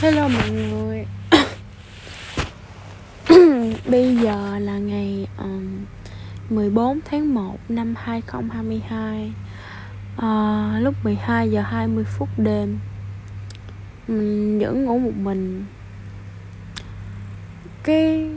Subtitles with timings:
[0.00, 1.06] Hello mọi người.
[3.90, 5.84] Bây giờ là ngày um,
[6.50, 9.32] 14 tháng 1 năm 2022
[10.16, 12.78] uh, à, Lúc 12 giờ 20 phút đêm
[14.08, 15.64] Mình vẫn ngủ một mình.
[17.82, 18.30] Cái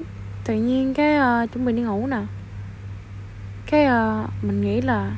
[0.45, 2.21] tự nhiên cái uh, chuẩn bị đi ngủ nè.
[3.65, 5.11] Cái uh, mình nghĩ là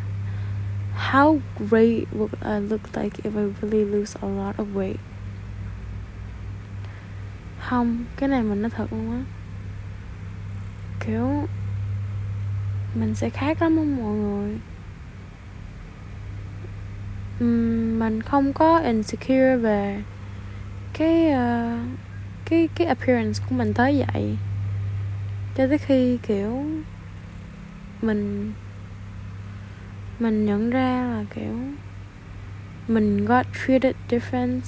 [1.11, 5.12] How great would I look like if I really lose a lot of weight?
[7.73, 8.03] Không?
[8.17, 9.21] Cái này mình nói thật luôn á.
[11.05, 11.47] Kiểu
[12.95, 14.59] mình sẽ khác lắm không mọi người.
[17.43, 20.03] Uhm, mình không có insecure về
[20.93, 21.79] cái uh,
[22.45, 24.37] cái cái appearance của mình tới vậy.
[25.55, 26.65] Cho tới khi kiểu
[28.01, 28.53] mình
[30.19, 31.59] mình nhận ra là kiểu
[32.87, 34.61] mình got treated different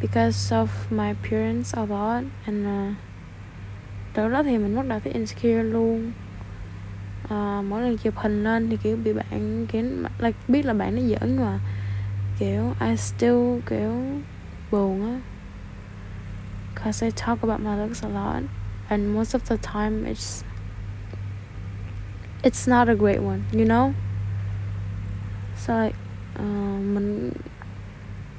[0.00, 2.96] because of my appearance a lot and uh,
[4.14, 6.12] đó đó thì mình bắt đầu thấy insecure luôn.
[7.24, 9.82] Uh, mỗi lần chụp hình lên thì kiểu bị bạn kiểu
[10.18, 11.58] like, biết là bạn nó giỡn nhưng mà.
[12.38, 13.92] Kiểu I still kiểu
[14.70, 15.20] buồn á.
[16.74, 18.42] Cause I talk about my looks a lot
[18.88, 20.44] and most of the time it's
[22.42, 23.92] it's not a great one you know?
[25.56, 25.96] So like
[26.38, 27.30] uh, mình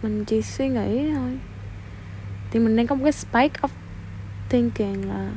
[0.03, 1.39] mình chỉ suy nghĩ thôi
[2.51, 3.69] thì mình đang có một cái spike of
[4.49, 5.31] thinking là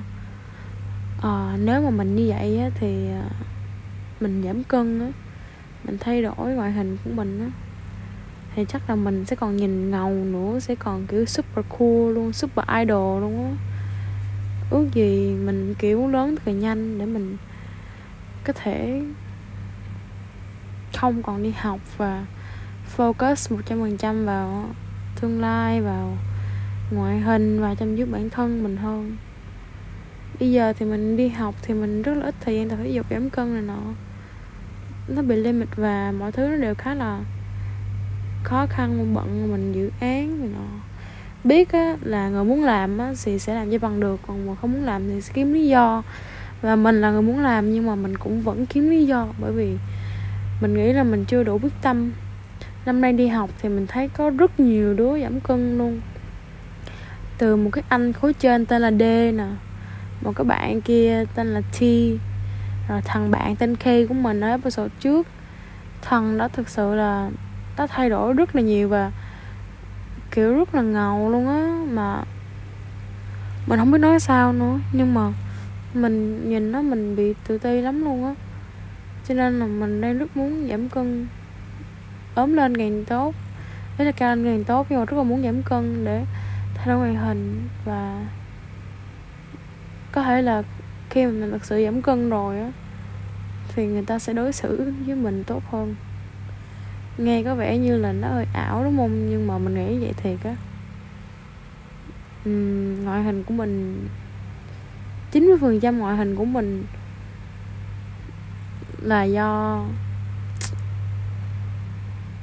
[1.18, 3.32] uh, nếu mà mình như vậy á, thì uh,
[4.20, 5.08] mình giảm cân á
[5.84, 7.50] mình thay đổi ngoại hình của mình á
[8.54, 12.32] thì chắc là mình sẽ còn nhìn ngầu nữa sẽ còn kiểu super cool luôn
[12.32, 13.50] super idol luôn á.
[14.70, 17.36] Ước gì mình kiểu lớn thật nhanh để mình
[18.44, 19.02] có thể
[20.98, 22.26] không còn đi học và
[22.96, 24.68] focus một trăm phần trăm vào
[25.20, 26.16] tương lai vào
[26.90, 29.16] ngoại hình và chăm chút bản thân mình hơn.
[30.40, 32.90] Bây giờ thì mình đi học thì mình rất là ít thời gian tập thể
[32.90, 33.80] dục giảm cân này nọ.
[35.08, 37.20] Nó bị limit và mọi thứ nó đều khá là
[38.44, 40.66] khó khăn bận mình dự án này nọ.
[41.44, 44.54] Biết á, là người muốn làm á, thì sẽ làm cho bằng được còn mà
[44.54, 46.02] không muốn làm thì sẽ kiếm lý do.
[46.62, 49.52] Và mình là người muốn làm nhưng mà mình cũng vẫn kiếm lý do bởi
[49.52, 49.76] vì
[50.60, 52.12] mình nghĩ là mình chưa đủ quyết tâm.
[52.86, 56.00] Năm nay đi học thì mình thấy có rất nhiều đứa giảm cân luôn
[57.38, 59.02] từ một cái anh khối trên tên là D
[59.34, 59.46] nè,
[60.20, 61.80] một cái bạn kia tên là T.
[62.88, 65.26] Rồi thằng bạn tên K của mình ở episode trước,
[66.02, 67.30] thằng đó thực sự là
[67.76, 69.12] nó thay đổi rất là nhiều và,
[70.30, 72.22] kiểu, rất là ngầu luôn á, mà
[73.66, 74.78] mình không biết nói sao nữa.
[74.92, 75.32] Nhưng mà
[75.94, 78.34] mình nhìn nó mình bị tự ti lắm luôn á.
[79.28, 81.26] Cho nên là mình đang rất muốn giảm cân,
[82.34, 83.34] ốm lên càng tốt.
[83.98, 86.24] Đấy là cao lên càng tốt nhưng mà rất là muốn giảm cân để
[86.84, 88.26] thay đổi ngoại hình và
[90.12, 90.62] có thể là
[91.10, 92.70] khi mà mình thực sự giảm cân rồi á
[93.68, 95.94] thì người ta sẽ đối xử với mình tốt hơn.
[97.18, 99.30] Nghe có vẻ như là nó hơi ảo đúng không?
[99.30, 100.56] Nhưng mà mình nghĩ vậy thiệt á.
[102.48, 104.06] Uhm, ngoại hình của mình
[105.32, 106.84] 90% ngoại hình của mình
[109.02, 109.80] là do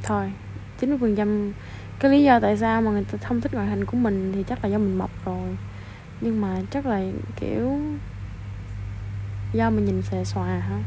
[0.04, 0.32] thôi
[0.80, 1.52] 90%
[2.02, 4.44] cái lý do tại sao mà người ta không thích ngoại hình của mình thì
[4.44, 5.58] chắc là do mình mập rồi.
[6.22, 7.02] Nhưng mà chắc là,
[7.40, 7.80] kiểu,
[9.54, 10.80] do mình nhìn xề xòa hả?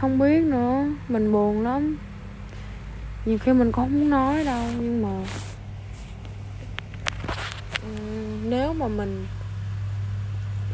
[0.00, 1.96] Không biết nữa, mình buồn lắm.
[3.24, 5.24] Nhiều khi mình cũng không muốn nói đâu, nhưng mà
[8.44, 9.26] nếu mà mình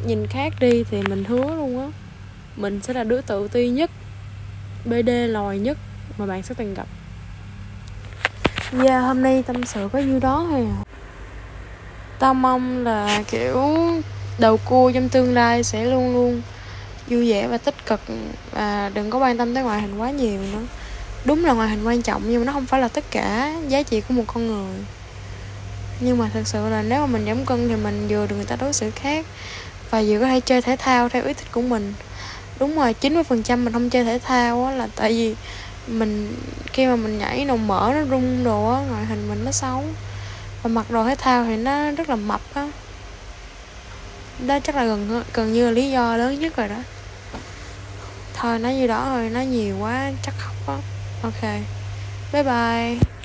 [0.06, 1.86] nhìn khác đi thì mình hứa luôn á,
[2.56, 3.90] mình sẽ là đứa tự ti nhất
[4.84, 5.78] bd lòi nhất
[6.18, 6.86] mà bạn sẽ từng gặp
[8.78, 10.80] yeah hôm nay tâm sự có nhiêu đó thôi à.
[12.18, 13.62] Tao mong là, kiểu,
[14.38, 16.42] đầu cua trong tương lai sẽ luôn luôn
[17.08, 18.00] vui vẻ và tích cực.
[18.52, 20.62] Và đừng có quan tâm tới ngoại hình quá nhiều nữa.
[21.24, 23.82] Đúng là ngoại hình quan trọng, nhưng mà nó không phải là tất cả giá
[23.82, 24.84] trị của một con người.
[26.00, 28.44] Nhưng mà thật sự là nếu mà mình giảm cân thì mình vừa được người
[28.44, 29.26] ta đối xử khác
[29.90, 31.92] và vừa có thể chơi thể thao theo ý thích của mình.
[32.58, 35.34] Đúng rồi 90% mình không chơi thể thao là tại vì
[35.86, 36.36] mình,
[36.72, 39.84] khi mà mình nhảy nồng mỡ nó rung đồ á, ngoại hình mình nó xấu.
[40.62, 42.68] Và mặc đồ thể thao thì nó rất là mập á.
[44.46, 46.78] Đó chắc là gần gần như là lý do lớn nhất rồi đó.
[48.34, 50.76] Thôi, nói như đó thôi, nói nhiều quá, chắc khóc á.
[51.22, 51.42] Ok,
[52.32, 53.19] bye bye.